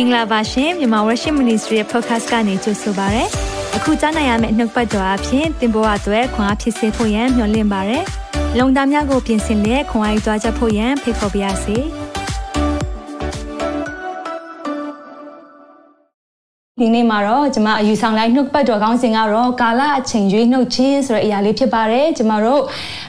[0.00, 3.24] င်္ဂလာပါရှင်မြန်မာ Worship Ministry ရဲ့ podcast ကနေကြိုဆိုပါရစေ။
[3.76, 7.98] အခုကြားနိုင်ရမယ့်နှုတ်ပတ်တော်အဖြစ်သင်ပေါ်အပ်ွယ်ခွန်အားဖြစ်စေဖို့ယံမျှဝင့်ပါရစေ။
[8.58, 11.76] လုံတာများကိုပြင်ဆင်လက်ခွန်အားယူကြားချက်ဖို့ယံဖိတ်ခေါ်ပါရစေ။
[16.80, 22.62] ဒီနေ့မှာတော့ကျမအယူဆောင်လိုက်နှုတ်ပတ်တော်ကောင်းစဉ်ကတော့ကာလအချိန်ရွေးနှုတ်ခြင်းဆိုတဲ့အရာလေးဖြစ်ပါတယ်ကျမတို့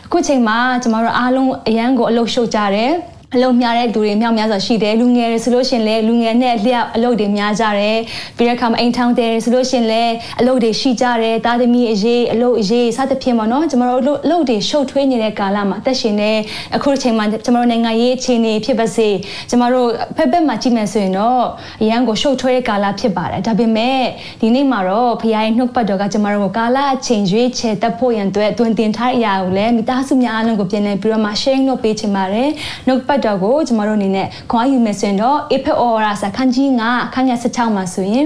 [0.06, 2.92] အခုချိန်မှာကျမတို့အားလုံးအရန်ကိုအလုပ်ရှုပ်ကြတယ်
[3.36, 7.98] အလုံးများတဲ့သူတွေမြောက်များစွာရှိတယ်လူငယ်တွေဆိုလို့ရှင်လဲလူငယ်နဲ့လျှောက်အလုပ်တွေများကြတယ်
[8.38, 10.04] ပြီးတဲ့အခါမှာအိမ်ထောင်တယ်ဆိုလို့ရှင်လဲ
[10.40, 16.32] အလုပ်တွေရှိကြတယ်တာသမီအရေးအလုပ်အရေးစသဖြင့်ပေါ့နော်ကျွန်တော်တို့အလုပ်တွေရှုပ်ထွေးနေတဲ့ကာလမှာအသက်ရှင်နေ
[16.76, 19.10] အခုချိန်မှာကျွန်တော်တို့နိုင်ငံရေးအခြေအနေဖြစ်ပါစေ
[19.50, 21.44] ကျွန်တော်တို့ဖက်ဖက်မှာကြည့်မယ်ဆိုရင်တော့
[21.82, 24.02] အရန်ကိုရှုပ်ထွေးတဲ့ကာလဖြစ်ပါတယ်ဒါပေမဲ့
[24.42, 32.50] ဒီနေ့မှာတော့ဖခင်ရဲ့နှုတ်ပတ်တော်ကကျွန်တော်တို့ကာလအချိန်ရွေးချယ်တက်ဖို့ရန်အတွက်တွင်တင်ထားတဲ့အရာကိုလည်းမိသားစုများအားလုံးကိုပြန်လည်ပြီးတော့မှ sharing လုပ်ပေးချင်ပါတယ်
[32.88, 38.26] နှုတ်ပတ်တ်တော်ကိုကျမတို့အနေနဲ့ခွာယူမယ်ဆိုရင်တော့ April Aura စခန်းကြီး9ခန်းငယ်16မှာဆိုရင်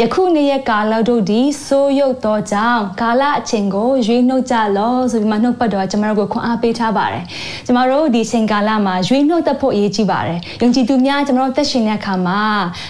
[0.00, 7.24] ယခုနေ့ရဲ့ကာလတို့ဒီဆိုးရုပ်သောကြောင့်ကာလအချိန်ကိုရွေးနှုတ်ကြလောဆိုပြီးမှနှုတ်ပတ်တော်ကျမတို့ကိုခွန်အားပေးထားပါတယ်
[7.66, 12.40] ကျမတို့ဒီချိန်ကာလမှာရွေးနှုတ်တတ်ဖို့အရေးကြီးပါတယ်ယုံကြည်သူများကျမတို့သက်ရှင်တဲ့အခါမှာ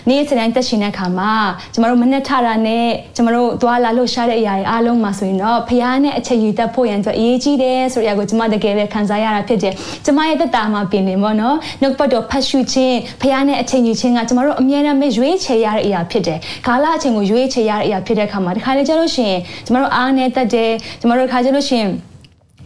[0.09, 1.33] နေ့စဉ်တိုင်းသက်ရှင်တဲ့အခါမှာ
[1.73, 11.44] ကျမတို့မနဲ့ထတာနဲ့ကျမတို့သွားလာလှုပ်ရှားတဲ့အရာတွေအားလုံးမှာဆိုရင်တော့ဖခင်နဲ့အချိန်ယူတတ်ဖို့ရန်အတွက်အရေးကြီးတယ်ဆိုတဲ့အရာကိုကျမတကယ်ပဲခံစားရတာဖြစ်တယ်ကျမရဲ့တက်တာမှာပြင်နေပေါ့နော်
[11.83, 21.91] နှုတ်ပတ်တော်ဖတ်ရှုခြင်းဖခင်နဲ့အချိန်ယူခြင်းကကျမတို့အမြဲတမ်းပဲရွေးချယ်ရတဲ့အရာဖြစ်တယ်။ကာလအချိန်ကိုရွေးချယ်ရတဲ့အရာဖြစ်တဲ့အခါမှာဒီခါလေးကျလို့ရှိရင်ကျမတို့အားနဲ့တက်တယ်ကျမတို့ခါကျလို့ရှိရင်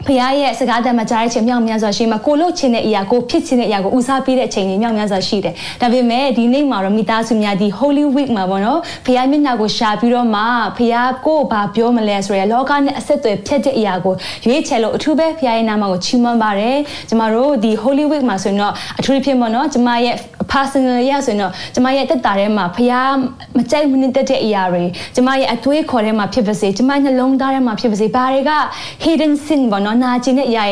[0.09, 10.43] ဖခင်ရဲ့စကားတမ်းမှာကြားတဲ့အချိန်မြောက်များစွာရှိမှာကိုလို့ချင်တဲ့အရာကိုဖြစ်ချင်တဲ့အရာကိုဦးစားပေးတဲ့အချိန်တွေမြောက်များစွာရှိတယ်။ဒါပေမဲ့ဒီနေ့မှာတော့မိသားစုများဒီ Holy Week မှာပေါ့နော်ဖခင်မျက်နှာကိုရှာပြီးတော့မှ
[10.77, 16.77] ဖခင်ကိုဘာပြောမလဲဆိုရယ်လောကနဲ့အဆက်အသွယ်ဖြစ်တဲ့အရာကိုရွေးချယ်လို့အထူးပဲဖခင်ရဲ့နာမကိုချီးမွမ်းပါတယ်။
[17.09, 20.17] ကျမတို့ဒီ Holy Week မှာဆိုရင်တော့အထူးဖြစ်ပေါ့နော်ကျမရဲ့
[20.53, 23.15] personal ရဆိုရင်တော့ကျမရဲ့တက်တာထဲမှာဖခင်
[23.57, 28.53] မကြိုက်မနစ်တဲ့အရာတွေကျမရဲ့အသွေးခေါ်ထဲမှာဖြစ်ပါစေကျမနှလုံးသားထဲမှာဖြစ်ပါစေဘာတွေက
[29.05, 30.65] hidden sin ပေါ့နော်နာကျင်တဲ့အရာ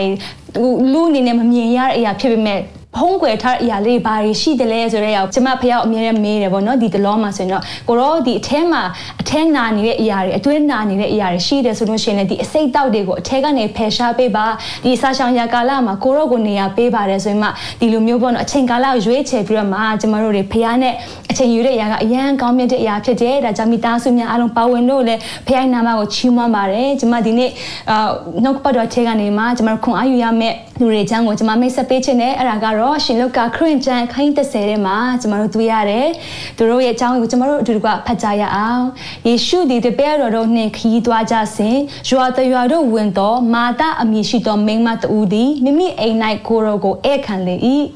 [0.57, 2.61] တွေလူအနေနဲ့မမြင်ရတဲ့အရာဖြစ်ပေမဲ့
[2.97, 8.83] ဖုံးကွယ်ထားတဲ့အရာလေးဘာတွေရှိတယ်လဲဆိုတော့ရောက်ကျမဖယောက်အမြဲတမ်းမေးတယ်ဗောနော်ဒီတလောမှာဆိုရင်တော့ကိုရောဒီအထဲမှာ
[9.21, 14.47] အထဲနာနေတဲ့အရာတွေအတွင်းနာနေတဲ့အရာတွေရှိတယ်ဆိုလို့ရှိရင်လည်းဒီအစိတ်တောက်တွေကိုအထဲကနေဖယ်ရှားပေးပါ
[14.85, 17.49] ဒီစာရှောင်ရာကာလမှာကိုရောကိုနေရာပေးပါတယ်ဆိုရင်မှ
[17.81, 20.95] ဒီလိုမျိုးပေါ့နော်အချိန်ကာလကိုရွေးချယ်ပြီးတော့မှကျမတို့တွေဖះနဲ့
[21.31, 27.51] အချိန်ယူတဲ့အရာကအရန်ကောင်းမြတ်တဲ့အရာဖြစ်တယ်ဒါကြောင့်မိသားစုများအားလုံးပါဝင်လို့လည်းဖះနာမကိုချီးမွမ်းပါတယ်ကျမဒီနေ့
[27.91, 28.09] အာ
[28.45, 36.09] နှုတ်ပတ်တော်ထဲကနေမှကျမတို့ခွန်အားယူရမယ့်လူတွေအကြောင်းကိုကျမမိတ်ဆက်ပေးခြင်းနဲ့အဲ့ဒါကတော့ရှင်လုကာခရစ်ကျမ်းခိုင်း30ထဲမှာကျမတို့တွေ့ရတယ်
[36.57, 38.85] သူတို့ရဲ့အကြောင်းကိုကျမတို့အတူတူကဖတ်ကြရအောင်
[39.27, 41.77] ယေရှုသည်တပည့်တော်တို့နှင့်ခီးသွားကြစဉ်
[42.11, 46.17] ရွာတရွာတို့ဝင်သောမာသအမည်ရှိသောမိန်းမတူသည်မိမိအိမ်၌
[46.47, 47.57] ကိုရောကိုဧည့်ခံလေ၏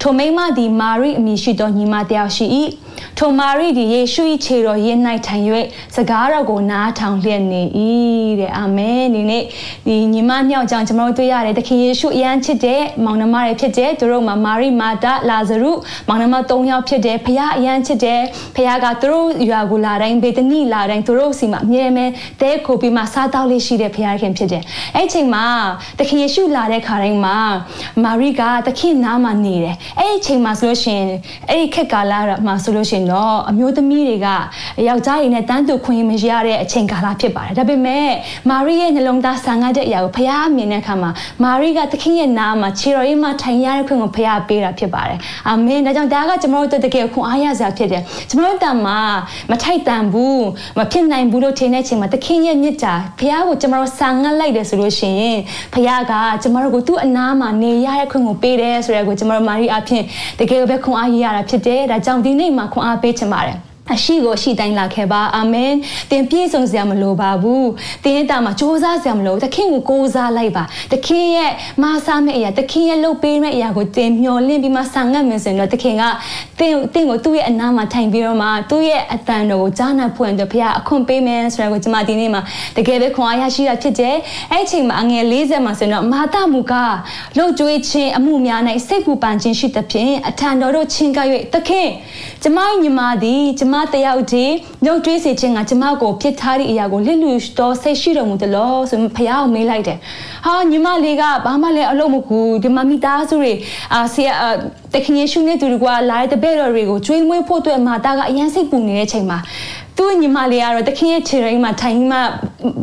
[0.00, 2.46] ထိုမိန်းမသည်မာရိအမည်ရှိသောညီမတယောက်ရှိ၏
[3.20, 5.44] ထိုမာရိသည်ယေရှု၏ခြေတော်ရင်း၌ထိုင်၍
[5.96, 7.62] စကားတော်ကိုနားထောင်လျက်နေ၏
[8.40, 9.42] တဲ့အာမင်ဒီနေ့
[9.86, 15.72] ဒီညီမညောက်ကြောင့်ကျွန်တော်တို့တွေ့ရတယ်သခင်ယေရှုအယံချစ်တဲ့မောင်နှမတွေဖြစ်တဲ့သူတို့မှာမာရိမာတာလာဇရု
[16.08, 18.20] မောင်နှမ၃ယောက်ဖြစ်တယ်ဖခင်အယံချစ်တယ်
[18.54, 24.62] ဖခင်ကသူတို့ရွာကိုလာတိုင်းဘေတနီလာတိုင်းသူတို့စီမှာအမြဲတမ်းတဲခိုပြီးမှစားတောက်လေးရှိတဲ့ဖခင်ခင်ဖြစ်တယ်
[24.96, 25.44] အဲ့ချိန်မှာ
[25.98, 27.36] သခင်ယေရှုလာတဲ့ခါတိုင်းမှာ
[28.04, 31.06] မာရိကသခင်နားမှာနေတယ်အဲ့ဒီချိန်မှာဆိုလို့ရှိရင်
[31.48, 32.12] အဲ့ဒီခက်ကာလ
[32.46, 34.28] မှာဆိုလို့ရှိရင်တော့အမျိုးသမီးတွေက
[34.88, 38.08] ယောက်ျားတွေနဲ့တန်းတူခွင့်မရတဲ့အချိန်ကာလဖြစ်ပါတယ်ဒါပေမဲ့
[38.50, 41.10] မာရိရဲ့နှလုံးသားဆန်ငတ်တဲ့အရာကိုဖခင်မြင်တဲ့အခါမှာ
[41.42, 45.18] မာရိကသခင်ရဲ့နားမှာခြေတော်ရင်းမှာထိုင်ရတဲ့ခွင့်ကိုဖခင်ပေးတာဖြစ်ပါတယ်
[45.48, 48.98] အာမင်ဒါကြောင့်ဒါကကျွန်တော်တို့တကယ်ခွန်အားရစရာဖြစ်တယ်ကျွန်တော်တို့တန်မှာ
[49.50, 50.44] မထိုက်တန်ဘူး
[50.78, 55.38] မဖြစ်နိုင်ဘူးလို့ထင်တဲ့အချိန်မှာသခင်ရဲ့မြစ်တာဖခင်ကိုကျွန်တော်တို့ဆန်ငတ်လိုက်တယ်ဆိုလို့ရှိရင်
[55.72, 56.12] ဖခင်က
[56.42, 60.02] ကျွန်တော်တို့ကိုသူ့အနားမှာနေရတဲ့ခွင့်ကိုပေးတယ်ဆိုတဲ့ကိုကျွန်တော်တို့မာရိအဖြစ်
[60.38, 63.58] တကယ်ပဲခွန်အားရရတာဖြစ်တယ်ဒါကြောင့်ဒီနေ့မှာခွန်အားပေးချင်ပါတယ်
[63.92, 65.72] အရှိကိုရှိတိုင်းလာခဲ့ပါအာမင်
[66.10, 67.68] သင်ပြည့်စုံစရာမလိုပါဘူး
[68.04, 71.52] သင်ရဲ့တာမှာစ조사စရာမလိုသခင်ကိုကိုးစားလိုက်ပါသခင်ရဲ့
[71.82, 76.02] မဆားမဲ့အရာသခင်ရဲ့လုပ်ပေးမဲ့အရာကိုသင်မျှော်လင့်ပြီးမှဆာငတ်မယ်ဆိုရင်တော့သခင်က
[76.58, 82.42] သင်သင်ကိုသူ့ရဲ့အနားမှာထိုင်ပြီးတော့မှသူ့ရဲ့အတန်တော်ကိုကြားနာဖွင့်တော့ဖခင်အခွင့်ပေးမယ်ဆိုတော့ကျွန်မဒီနေ့မှာ
[82.76, 84.16] တကယ်ပဲခွန်အားရရှိတာဖြစ်တယ်
[84.52, 86.74] အဲ့အချိန်မှာအငယ်40မှာဆိုရင်တော့မာတမူက
[87.36, 91.88] လှုပ်ကြွေးခြင်းအမှုများ၌စိတ်ပူပန်ခြင်းရှိသဖြင့်အထံတော်တို့ချင်းကပ်၍သခင်
[92.42, 99.98] ကျမညီမသည်ကျမတယောက်တည်းနှုတ်တွေးစေခြင်းကကျမကိုဖြစ်ထားတဲ့အရာကိုလစ်လူတော်စိတ်ရှိတော်မူတယ်လို့ဆိုဖះကိုမေးလိုက်တယ်
[100.46, 103.52] ဟာညီမလေးကဘာမှလည်းအလုပ်မကူဒီမမိသားစုတွေ
[103.94, 104.28] အာဆီယ
[104.92, 109.38] တခင်ယေရှုနဲ့သူတို့ကလာတဲ့တပည့်တော်တွေကိုကျွေးမွေးဖို့အတွက်မာတာကအရန်စိတ်ပူနေတဲ့အချိန်မှာ
[109.85, 112.18] ဖ သူ့ညီမလေးကတော့တခင်ရဲ့ခြေရင်းမှာထိုင်မှ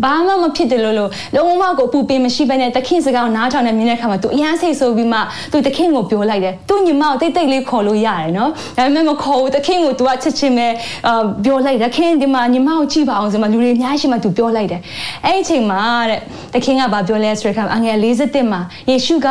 [0.04, 5.20] ဘာမှမဖြစ်တယ်လို့လို့လုံးဝကိုပူပင်မရှိဘဲနဲ့တခင်စကားကိုနားထောင်နေမြင်တဲ့အခါမှာသူအရန်စိတ်ဆိုးပြီးမှ
[5.52, 10.68] သူတခင်ကိုပြောလိုက်တယ်သူ့ညီမကိုတိတ်တိတ်လေးခေါ်လို့ရတယ်နော်ဒါပေမဲ့မခေါ်ဘူးတခင်ကိုသူကချက်ချင်းပဲ
[11.08, 14.82] အာပြောလိုက်တယ်ခင်ဒီမှာညီမကိုကြည့်ပါအောင်ဆိုမှလူတွေအများရှိမှသူပြောလိုက်တယ်
[15.26, 16.20] အဲ့ဒီအချိန်မှာတဲ့
[16.54, 19.28] တခင်ကဘာပြောလဲဆိုတဲ့အခါအငယ်41မှာယေရှုက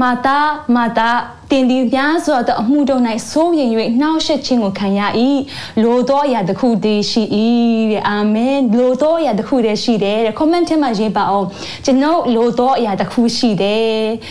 [0.00, 0.38] မာတာ
[0.74, 1.10] မာတာ
[1.52, 5.00] တင်ဒီများစွာသောအမှုတို့၌စိုးရင်၍နှောက်ရှက်ခြင်းကိုခံရ၏
[5.82, 7.22] လိုသောအရာတစ်ခုတည်းရှိ၏
[7.92, 11.46] တဲ့အာမင်လိုသောအရာတစ်ခုတည်းရှိတယ်တဲ့ comment ထဲမှာရေးပါအောင်
[11.84, 13.88] ကျွန်တော်လိုသောအရာတစ်ခုရှိတယ်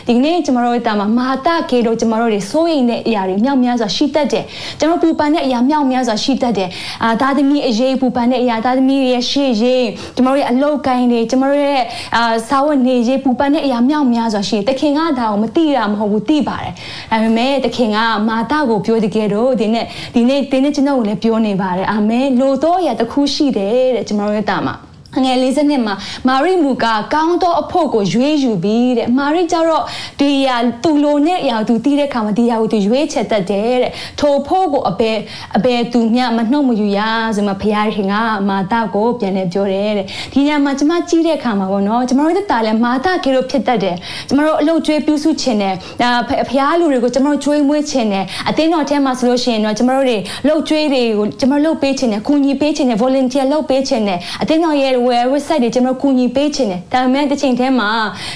[0.08, 4.46] ဒီနေ့ကျွန်တော်တို့တာမှာမာတာကေတို့ကျွန်တော်တို့တွေစိုးရင်တဲ့အရာတွေမြောက်များစွာရှိတတ်တယ်
[4.80, 6.70] ကျွန်တော်ပူပန်တဲ့အရာမြောက်များစွာရှိတတ်တယ်
[7.04, 9.86] အာသားသမီးအရေးပူပန်တဲ့အရာသားသမီးရဲ့ရှေ့ရေး
[10.16, 11.84] ကျွန်တော်တို့ရဲ့အလောက်ကိုင်းတွေကျွန်တော်တို့ရဲ့
[12.16, 16.74] အာစာဝတ်နေရေးပူပန်တဲ့အရာမြောက်များစွာရှိတယ်တခင်ကဒါကိုမသိတာမဟုတ်ဘူးသိပါတယ်
[17.12, 17.98] ဒါပေမဲ့တခင်က
[18.30, 24.76] မာတာကိုပြောတကယ်တော့ဒီနေ့ဒီနေ့တင်းနေကျွန်တော်ကိုလည်းပြောနေပါတယ်အာမင်လိုတော့ရတခုရှိတယ်တဲ့ကျွန်တော်ရဲ့တာမှာ
[25.24, 25.96] ငယ်လေးစနစ်မှာ
[26.28, 29.84] မာရိမူကကောင်းသောအဖို့ကိုရွေးယူပြီးတဲ့မာရိကျတော့
[30.20, 35.18] ဒီရာသူလိုနဲ့အရာသူတီးတဲ့ခါမှာဒီရာကိုသူရွေးချက်တတ်တယ်တဲ့ထိုဖို့ကိုအဘယ်
[35.58, 37.00] အဘယ်သူမျှမနှုတ်မယူရ
[37.36, 38.14] ဆိုမှဖခင်ခင်က
[38.50, 43.96] မာတာကိုပြန်လဲပြောတယ်တဲ့ဒီညမှာကျမကြီးတဲ့ခါမှာပေါ့နော်ကျမတို့တက်တာလဲမာတာကေလို့ဖြစ်တတ်တယ်
[44.28, 50.18] ကျမတို့အလုပ်ကျွေးပြုစုခြင်းနဲ့ဒါဖခင်လူတွေကိုကျမတို့ကျွေးမွေးခြင်းနဲ့အတင်းတော်ထဲမှာဆိုလို့ရှိရင်တော့ကျမတို့တွေ
[50.48, 57.90] လုပ်ကျွေးတွေကိုကျမတို့လုပ်ပေးခြင်းနဲ့ကူညီပေးခြင်းနဲ့ volunteer လုပ်ပေးခြင်းနဲ့အတင်းတော်ရဲ့ website တွေကျွန်တော်ကူညီပေးခြင်းတယ်ဒါပေမဲ့တစ်ချိန်တည်းမှာ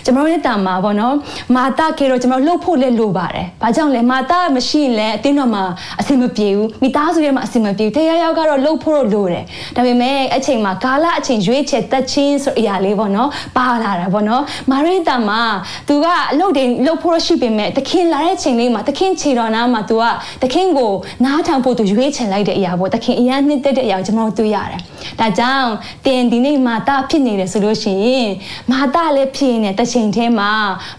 [0.05, 1.15] ကျွန်တော်ရဲ့တာမှာပေါ့နော်
[1.55, 5.63] မာတာကေတော့ကျွန်တော်လှုပ်ဖို့လည်းလိုပါတယ်ဘာကြောင့်လဲမာတာမရှိရင်လည်းအတင်းတော်မှာ
[5.99, 9.43] အဆင်မပြေဘူးမိသားစုရဲ့မှာအဆင်မပြေဘူးတရားရောက်ကတော့လှုပ်ဖို့လိုတယ်
[9.75, 15.41] ဒါပေမဲ့အချိန်မှာကာလအချိန်ရွေးချယ်တက်ချင်းဆိုအရာလေးပေါ့နော်ပါလာတာပေါ့နော်မာရိတာမှာ
[15.87, 20.03] သူကအလုပ်တွေလှုပ်ဖို့ရှိပေမဲ့တခင်လာတဲ့ချိန်လေးမှာတခင်ခြေတော်နားမှာသူက
[20.43, 20.91] တခင်ကို
[21.25, 24.79] နားထောင်ဖို့သူရွေးချယ်လိုက်တဲ့အရာပေါ့တခင်အရန်နှစ်သက်တဲ့အရာကိုကျွန်တော်တွေ့ရတယ်
[25.19, 25.69] ဒါကြောင့်
[26.05, 28.29] တင်ဒီနေ့မာတာဖြစ်နေတယ်ဆိုလို့ရှိရင်
[28.71, 30.51] မာတာလည်းဖြစ်နေတချိန်ထဲမှာ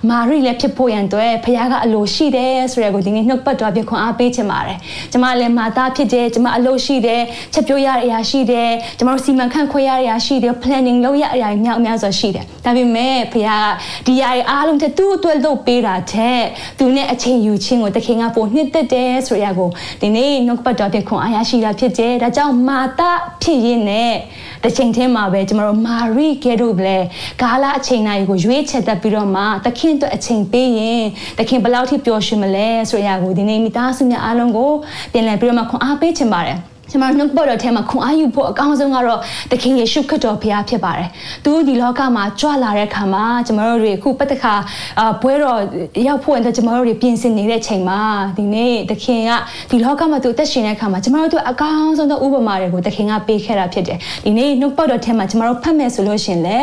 [0.09, 4.79] မာရိလည်းဖြစ်ဖို့ရန်အတွက်ဖခင်ကအလိုရှိတယ်ဆိုရကိုဒီနေ့နှုတ်ပတ်တော်ပြခွန်အားပေးချင်ပါတယ်
[5.13, 7.23] ကျမလည်းမာတာဖြစ်တယ်ကျမအလိုရှိတယ်
[7.53, 16.43] ချက်ပြိုးရတဲ့အရာရှိတယ်ကျမတို့စီမံခန့်ခွဲရတဲ့အရာရှိတယ် planning လုပ်ရတဲ့အရာမြောက်များစွာရှိတယ်ဒါပေမဲ့ဖခင်ကဒီအရာတွေအားလုံးတဲ့သူ့အတွက်လုပ်ပေးတာတဲ့
[16.79, 19.71] သူနဲ့အချိန်ယူခြင်းကိုတခင်ကပိုနှစ်သက်တယ်ဆိုရကို
[20.01, 23.11] ဒီနေ့နှုတ်ပတ်တော်ပြခွန်အားရရှိတာဖြစ်တယ်ဒါကြောင့်မာတာ
[23.43, 24.15] ဖြစ်ရင်းနဲ့
[24.63, 27.07] တစ်ချိန်ထဲမှာပဲကျမတို့မာရိကဲတို့လည်း
[27.43, 31.03] ဂါလာအချိန်တိုင်းကိုရွေးချယ်တတ်ပြီးတော့မှသခင်အတွက်အချိန်ပေးရင်
[31.39, 34.73] သခင်ဘယ်လောက်ထိပျော်ရွှင်မလဲဆိုရကိုဒီနေ့မိသားစုများအားလုံးကို
[35.13, 36.59] ပြန်လည်ပြီးတော့မှခွန်အားပေးချင်ပါတယ်
[36.93, 39.21] ကျွန်တော်နှုတ်ပေါ်တော်ထဲမှာခွန်အားယူဖို့အကောင်းဆုံးကတော့
[39.53, 41.09] တခင်ယေရှုခရစ်တော်ဘုရားဖြစ်ပါတယ်။
[41.45, 44.55] သူဒီလောကမှာကြွလာတဲ့အခါမှာကျွန်တော်တို့တွေအခုပတ်တခါ
[45.01, 45.59] အာဘွဲတော်
[46.07, 48.01] ရောက်ဖို့အတွက်ကျွန်တော်တို့တွေပြင်ဆင်နေတဲ့ချိန်မှာ
[48.39, 49.31] ဒီနေ့တခင်က
[49.71, 56.59] ဒီလောကမှာသူအသက်ရှင်တဲ့အခါမှာကျွန်တော်တို့အကောင်းဆုံးသောဥပမာတွေကိုတခင်ကပေးခဲ့တာဖြစ်တယ်။ဒီနေ့နှုတ်ပေါ်တော်ထဲမှာကျွန်တော်တို့ဖတ်မယ်ဆိုလို့ရှင်လေ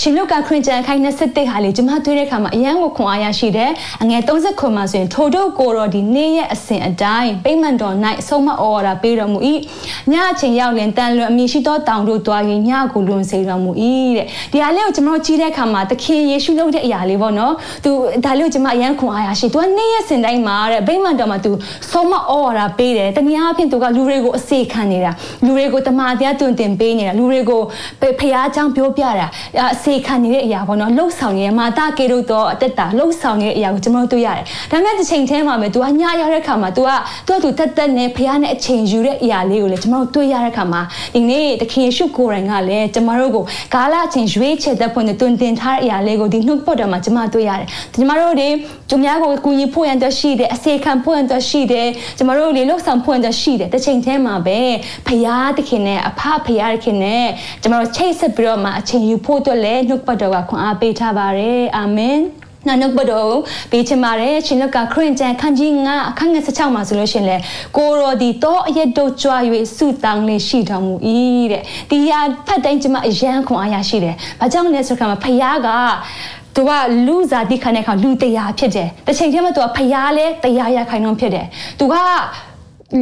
[0.00, 3.70] ရှင်လုကာခရစ်ကျန်ခိုင်27ဟာလေကျွန်မတွေ့တဲ့အခါမှာအယံကိုခွန်အားရရှိတယ်။
[4.02, 9.38] အငယ်30ခွန်မှာဆိုရင်ထိုတို့ကိုတော့ဒီနေ့ရဲ့အစဉ်အတိုင်းပိမှန်တော်၌အဆုံးမဩဝါဒပေးတော်မူ၏
[10.12, 13.70] ညအချိန်ရောက်ရင်တန်လွန်အမည်ရှိသောတောင်တို့သွားရင်ညကိုလွန်စေတော်မူ၏
[14.16, 17.52] တဲ့ဒီဟာလေးကိုကျွန်တော်ကြည့်တဲ့အခါမှာသခင်ယေရှုလုပ်တဲ့အရာလေးပေါ့နော်
[17.84, 17.90] သူ
[18.24, 21.50] ဒါလေးကိုကျွန်မအယံခွန်အားရရှိသူကနေ့ရက်စဉ်တိုင်းမှာတဲ့ဗိမာန်တော်မှာသူ
[21.90, 25.12] ဆုံးမဩဝါဒပေးတယ်တနည်းအားဖြင့်သူကလူတွေကိုအစေခံနေတာ
[25.44, 27.60] လူတွေကိုတမာတရားတွင်တင်ပေးနေတာလူတွေကို
[28.20, 29.26] ဖျားချောင်းပြောပြတာ
[29.74, 36.90] အစေခံနေတဲ့အရာပေါ့နော်လှုပ်ဆောင်နေတဲ့မာတာကေတို့တော့အသက်တာလှုပ်ဆောင်နေတဲ့အရာကိုကျွန်တော်တို့ရတယ်ဒါပေမဲ့တစ်ချိန်တည်းမှာပဲသူကညရောက်တဲ့အခါမှာသူက
[37.26, 40.82] သူကသူတက်တက်နဲ့ဖျားနဲ့အချိန်ယူတဲ့အရာလေးကိုလည်းကျွန်တော်တွေ့ရတဲ့အခါမှာ
[41.14, 48.48] ဒီနေ့သခင်ယေရှုကိုယ်တိုင်ကလည်းကျွန်တော်တို့ကိုကာလအချိန်ရွေးချယ်တဲ့ဖွင့်တွင်တင်ထားတဲ့အရာလေးကိုဒီနှုတ်ပတ်တော်မှာကျွန်မတွေ့ရတယ်ကျွန်တော်တို့တွေ
[48.90, 54.60] သူများကိုကူညီဖို့ရန်တရှိတယ်အစေခံဖို့ရန်တရှိတယ်ကျွန်တော်တို့လေလှုပ်ဆောင်ဖို့ရန်တရှိတယ်တစ်ချိန်တည်းမှာပဲ
[55.06, 57.26] ဖရာသခင်နဲ့အဖဖရာသခင်နဲ့
[57.62, 62.18] ကျွန်တော်တို့ချိတ်ဆက်ပြီးတော့မှအချိန်ယူဖို့အတွက်လည်းနှုတ်ပတ်တော်ကခွန်အားပေးထားပါတယ်အာမင်
[62.68, 63.34] နာနုဘတော်
[63.70, 67.36] ပေးချင်ပါတယ်ရှင်လကခရင်ကျန်ခန်းကြီးငါအခန်းငယ်16မှာဆိုလို့ရှင်လေ
[67.76, 69.40] ကိုရောဒီတော့အရက်တို့ကြွား၍
[69.76, 70.94] ဆုတောင်းလေးရှိတော်မူ၏
[71.52, 72.12] တဲ့ဒီရ
[72.46, 75.68] ဖတ်တိုင်းကျမအယံခွန်အားရရှိတယ်ဘာကြောင့်လဲဆိုတော့ဖခင်က
[76.56, 76.70] သူက
[77.06, 81.46] လူစားတိခနဲ့ခါလူတရားဖြစ်တယ်။တစ်ချိန်တည်းမှာသူကဖျားလဲတရားရခိုင်နှုန်းဖြစ်တယ်။
[81.78, 81.94] သူက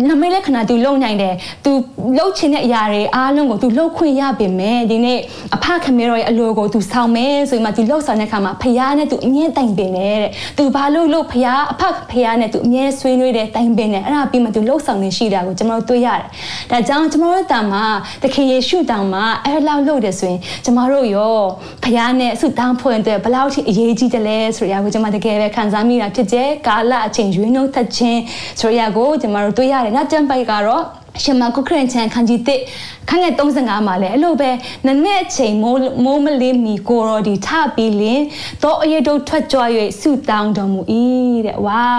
[0.09, 1.33] နမေလက္ခဏာ तू လုံနိုင်တယ်
[1.65, 1.71] तू
[2.17, 5.19] လှုပ်ချင်တဲ့အရာတွေအားလုံးကို तू လှုပ်ခွင့်ရပေမဲ့ဒီနေ့
[5.55, 11.81] အဖခမေရောရဲ့အလိုကို तू ဆောင်မယ်ဆိုရင်မှ तू လှုပ်ဆောင်တဲ့အခါမှာဖရားနဲ့ तू အမြဲတိုင်ပင်တယ်တဲ့ तू ဘာလို့လှုပ်ဖရားအဖ
[12.11, 16.25] ဖရားနဲ့ तू အမြဲဆွေးနွေးတယ်တိုင်ပင်တယ်အဲ့ဒါပြီးမှ तू လှုပ်ဆောင်နေရှိတာကိုကျွန်တော်တို့တွေ့ရတယ်
[16.71, 17.83] ဒါကြောင့်ကျွန်တော်တို့တာမှာ
[18.23, 21.37] တခင်ယေရှုတောင်မှာအဲ့လောက်လှုပ်တယ်ဆိုရင်ကျွန်တော်တို့ရော
[21.83, 28.19] ဖရားနဲ့အဆုတောင်းဖွင့်တဲ့ဘလောက်ထိအရေးကြီးတယ်လဲဆိုရကိုကျွန်မတကယ်ပဲခံစားမိတာဖြစ်တဲ့ကာလအချိန်ရွေးနှုတ်သက်ခြင်း
[28.59, 30.84] ဆိုရကိုကျွန်တော်တို့တွေ့ရ တယ်နောက်ကျမ်းပိုက်ကတော့
[31.22, 32.60] ရှင်မကုခရင်ချန်ခန်းကြီးတစ်
[33.08, 34.50] ခန်းငယ်35မှာလည်းအဲ့လိုပဲ
[34.86, 38.20] နနဲ့အချိန်မိုးမိုးမလေးမီကိုရောဒီထပြီးလင်
[38.62, 39.60] တော့အရတို့ထွက်ကြွ၍
[40.00, 40.80] ဆုတောင်းတော်မူ၏
[41.46, 41.94] တဲ့ဝေါ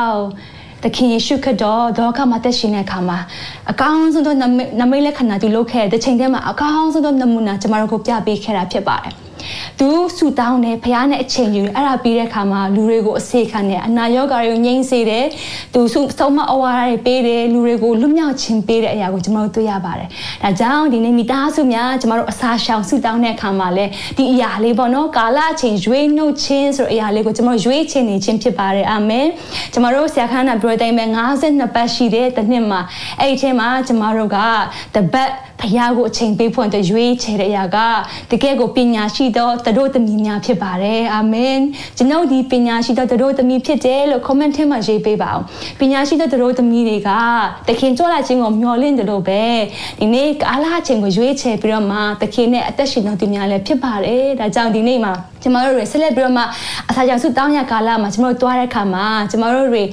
[0.84, 3.20] တခင်ယေရှုခရစ်တော်ဒေါကမှာတက်ရှင်တဲ့အခါမှာ
[3.72, 4.36] အကောင်းဆုံးသော
[4.80, 9.25] နမိတ်လက္ခဏာသူလုပ်ခဲ့တဲ့ချိန်တည်းမှာအကောင်းဆုံးသောနမူနာကျမတို့ကိုပြပေးခဲ့တာဖြစ်ပါတယ်
[9.80, 15.26] သူဆူတောင်းတယ်ဖခင်နဲ့အချိန်ယူအဲ့ဒါပြီးတဲ့အခါမှာလူတွေကိုအစေခံတယ်အနာရောဂါတွေကိုငြိမ်းစေတယ်
[15.74, 20.08] သူဆုဆုံးမအဝါရတွေပေးတယ်လူတွေကိုလွတ်မြောက်ခြင်းပေးတဲ့အရာကိုကျွန်တော်တို့တွေ့ရပါတယ်
[20.44, 29.28] ဒါကြောင့်ဒီနေ့မိသားစုများကျွန်တော်တို့အစာရှောင်ဆူတောင်းတဲ့အခါမှာလည်းဒီအရာလေးပေါ့နော်ကာလအချိန်ရွေးနှုတ်ခြင်းဆိုတဲ့အရာလေးကိုကျွန်တော်ရွေးချင်နေခြင်းဖြစ်ပါတယ်အာမင်
[29.74, 31.06] ကျွန်တော်တို့ဆရာခန်းနာပြောတိုင်းပဲ
[31.40, 32.82] 52ပတ်ရှိတဲ့တစ်နှစ်မှာ
[33.20, 34.38] အဲ့ဒီအချိန်မှာကျွန်တော်တို့က
[34.96, 35.30] တပတ်
[35.62, 37.78] ဖခင်ကိုအချိန်ပေးဖို့အတွက်ရွေးချယ်တဲ့အရာက
[38.32, 41.58] တကယ်ကိုပညာရှိသောတတို့သမီးများဖြစ်ပါတယ်အာမင်
[41.98, 45.44] ကျွန်ုပ်ဒီပညာရှိသောတတို့သမီးဖြစ်တယ်လို့ comment ထဲမှာရေးပေးပါအောင်
[45.80, 47.10] ပညာရှိသောတတို့သမီးတွေက
[47.68, 49.44] တခင်ကြွလာခြင်းကိုမျှော်လင့်တယ်လို့ပဲ
[50.00, 56.44] ဒီနေ့ကာလအချိန်ကိုရွေးချယ်ပြီးတော့မှတခင်နဲ့အသက်ရှင်တော်သူများလည်းဖြစ်ပါတယ်ဒါကြောင့်ဒီနေ့မှာကျမတို့တွေဆက်လက်ပြီးတော့မှ
[56.90, 59.84] အစာကြောင့်စုတောင်းရကာလမှာကျမတို့တွားတဲ့အခါမှာကျမတို့တွေ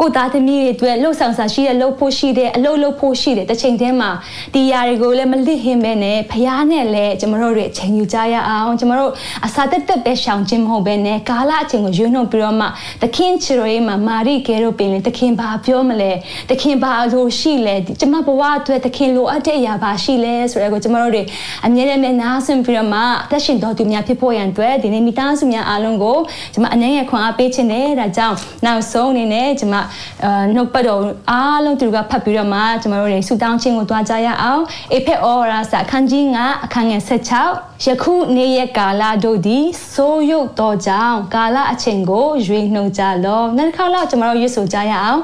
[0.00, 4.10] ကိုသားသမီးတွေအတွက်လှုပ်ဆောင်စာရှိတဲ့လှုပ်ဖို့ရှိတဲ့အလုပ်လုပ်ဖို့ရှိတဲ့တစ်ချိန်တည်းမှာ
[4.54, 9.10] ဒီຢာတွေကိုလည်းမလစ်ဟင်းပဲနဲ့ဖရားနဲ့လည်းကျမတို့တွေအချိန်ယူကြရအောင်ကျမတို့
[9.46, 12.66] အစာတက်တက်ပဲရှောင်ခြင်းမဟုတ်ပဲနဲ့ကာလအချိန်ကိုရွေးနှုတ်ပြီးတော့မှ
[13.02, 16.12] သခင်ချီရိုရေးမှာမာရိကဲတို့ပင်လေသခင်ဘာပြောမလဲ
[16.50, 21.22] သခင်ဘာလို့ရှိလဲကျမဘဝအတွက်သခင်လိုအပ်တဲ့အရာဘာရှိလဲဆိုတဲ့ကိုကျမတို့တွေ
[21.66, 26.18] အမြဲတမ်းနားဆင်ပြီးတော့မှအသက်ရှင်တော်သူများဖြစ်ဖို့ရန်အတွက်ဒီနေ့မိသားစုများအားလုံးကို
[26.52, 29.76] ကျွန်မအနေနဲ့ခွန်အားပေးခြင်းနဲ့ဒါကြောင့်နောက်ဆုံးအနေနဲ့ကျွန်မ
[30.24, 31.00] အာနှုတ်ပတ်တော်
[31.30, 45.20] အားလုံးသူကဖတ်ပြီးတော့မှကျွန်တော်တို့တွေဆူတောင်းခြင်းကိုတွားကြရအောင်အေဖက်ဩရာစာအခန်းကြီး9အခန်းငယ်16ယခုနေ့ရက်ကာလတို့သည်စိုးရုပ်တော်ကြောင့်ကာလအချိန်ကိုရွေးနှုတ်ကြလောနောက်တစ်ခါတော့ကျွန်တော်တို့ရွတ်ဆိုကြရအောင်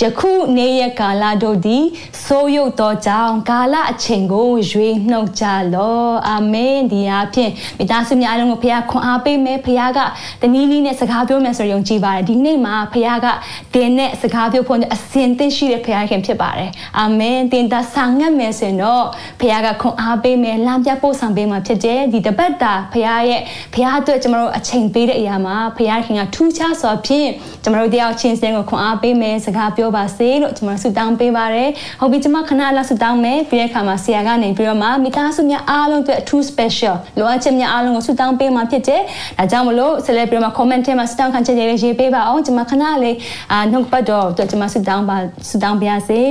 [0.00, 1.84] ယခုနေ့ရက်ကာလတို့သည်
[2.24, 9.98] စိုးရုပ်တော်ကြောင့်ကာလအချိန်ကိုရွေးနှုတ်ကြလောအာမင်ဒီအဖြစ်မိသားစုများအားလုံးကိုဖခင်ခွန်အားပေးမယ်ဖခင်က
[10.40, 13.26] တနည်းနည်းနဲ့စကားပြောမယ်ဆိုယုံကြည်ပါတယ်ဒီနေ့မှာဖခင်က
[13.74, 19.04] တင်နဲ့စကားပြောဖို့အစဉ်သင့်ရှိတဲ့ဖခင်ခင်ဖြစ်ပါတယ်အာမင်တင်တာဆောင်ငတ်မယ်ဆိုရင်တော့
[19.40, 23.40] ဖခင်ကခွန်အားပေးမယ်လမ်းပြပို့ဆောင်ပေးမှာဖြစ်တယ်ဒီတပတ်တာဖခင်ရဲ့
[23.72, 27.30] ဖခင်အတွက်ကျွန်တော်တို့အချိန်ပေးတဲ့အရာမှာဖခင်ခင်ကထူးခြားစွာဖြင့်
[27.62, 39.02] ကျွန်တော်တို့တယောက်ချင်းစင်းကိုခွန်အားပေးမယ်စကားပြောပါစေလို့ကျွန်တော်ဆုတောင်းပေးပါတယ်ဟုတ်ပြီကျွန်မခဏလောက်ဆုတောင်းမယ်ပြီးတဲ့အခါမှာဆရာကနေပြီးတော့မှမိသားစုများအားလုံးအတွက်အထူး special လိုအပ်ချက်များအားလုံးကိုဆုတောင်းပေးမှာဖြစ်တယ်
[39.38, 43.16] ဒါကြောင့်မလို့ဆက်လက်ပြီးတော့မှ comment ထဲမှာဆုတောင်းခံချက်တွေရေးပေးပါအောင်ကျွန်မခဏလေး
[43.52, 45.16] အာနှုတ်ပတ်တော့ကျွန်မဆုတောင်းပါ
[45.48, 46.22] ဆုတောင်းပါရစေ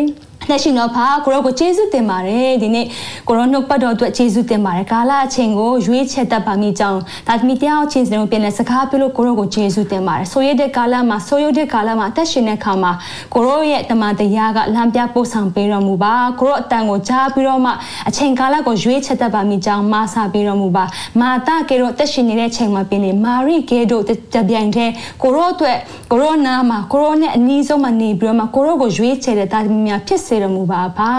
[0.50, 2.86] လက်ရှိတော့ဖာကိုရောကိုကျေးဇူးတင်ပါတယ်ဒီနေ့
[3.28, 12.92] ကိုရောနှုတ်ပတ်တော်အတွက်ကျေးဇူးတင်ပါတယ်ကာလအချိန်ကိုရွေးချက်တတ်ပါမိကြောင်းဒါသမီးတယောက်ချင်းစလုံးပြန်လဲစကားပြောလို့ကိုရောကိုကျေးဇူးတင်ပါတယ်ဆိုရတဲ့ကာလမှာဆိုရတဲ့ကာလမှာအသက်ရှင်တဲ့ခါမှာ
[13.34, 17.72] ကိုရောရဲ့တမန်တရားကလမ်းပြပို့ဆောင်ပေးတော်မူပါကိုရောအတန်ကိုကြားပြီးတော့မှ
[18.10, 20.86] အချိန်ကာလကိုရွေးချက်တတ်ပါမိကြောင်းမာစာပေးတော်မူပါ
[21.20, 25.78] မာတာကေရောအသက်ရှင်နေတဲ့အချိန်မှာပြင်နေမာရိကေတို့တပြိုင်တည်းကိုရောအတွက်
[26.12, 31.12] ကိုရောနာမှာကိုရောနဲ့အနီးဆုံးမှာနေပြီးတော့မှကိုရောကိုရွေးချယ်တဲ့တာသမီးများဖြစ်စေတော်မူပါပါ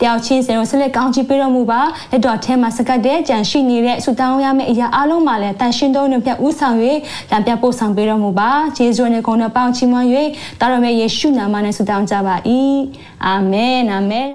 [0.00, 6.76] တယောက်ချင်းစင်တို့ဆက်လက်ကောင်းချီးပေးတော်မူပါလက်တော်ထဲမှာစကတ်တဲ့ကြံရှိနေတဲ့ဆူတောင်းရမယ့်အရာအလုံးမှာလည်းတန်ရှင်းသောနှပြဥဆောင်၍
[7.30, 10.06] တံပြပို့ဆောင်ပေးတော်မူပါဂျေဇုနဲ့ဂုဏ်နဲ့ပေါင်းချီးမွမ်း၍
[10.60, 12.34] တာရမေယေရှုနာမနဲ့ဆူတောင်းကြပါ၏
[13.24, 14.28] အာမင်အာမင်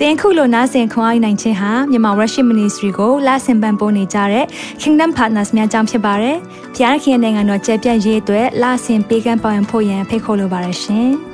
[0.00, 4.44] တင်ခုလိုနာဆင်ခွန်အားနိုင်ခြင်းဟာမြန်မာ Worship Ministry ကိုလာဆင်ပန်ပိုးနေကြတဲ့
[4.82, 6.36] Kingdom Partners များအကြောင်းဖြစ်ပါတယ်။
[6.76, 11.10] ဖျားခင်နိုင်ငံတော်ကျယ်ပြန့်ရေးအတွက်လာဆင်ပေးကမ်းပောင်းဖို့ရန်ဖိတ်ခေါ်လိုပါတယ်ရှင်။